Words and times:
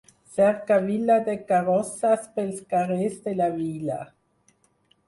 Cercavila 0.35 1.17
de 1.27 1.35
carrosses 1.51 2.27
pels 2.39 2.59
carrers 2.73 3.21
de 3.29 3.39
la 3.45 3.53
vila. 3.61 4.01